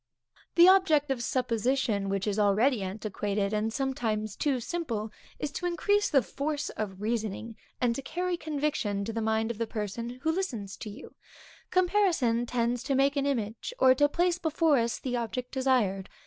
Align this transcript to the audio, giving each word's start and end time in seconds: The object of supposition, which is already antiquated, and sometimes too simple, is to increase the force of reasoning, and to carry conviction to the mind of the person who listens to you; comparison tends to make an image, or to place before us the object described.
The 0.55 0.67
object 0.67 1.11
of 1.11 1.21
supposition, 1.21 2.09
which 2.09 2.25
is 2.25 2.39
already 2.39 2.81
antiquated, 2.81 3.53
and 3.53 3.71
sometimes 3.71 4.35
too 4.35 4.59
simple, 4.59 5.11
is 5.37 5.51
to 5.51 5.67
increase 5.67 6.09
the 6.09 6.23
force 6.23 6.69
of 6.71 7.01
reasoning, 7.03 7.55
and 7.79 7.93
to 7.93 8.01
carry 8.01 8.35
conviction 8.35 9.05
to 9.05 9.13
the 9.13 9.21
mind 9.21 9.51
of 9.51 9.59
the 9.59 9.67
person 9.67 10.17
who 10.23 10.31
listens 10.31 10.75
to 10.77 10.89
you; 10.89 11.13
comparison 11.69 12.47
tends 12.47 12.81
to 12.81 12.95
make 12.95 13.15
an 13.15 13.27
image, 13.27 13.75
or 13.77 13.93
to 13.93 14.09
place 14.09 14.39
before 14.39 14.79
us 14.79 14.97
the 14.97 15.15
object 15.17 15.51
described. 15.51 16.09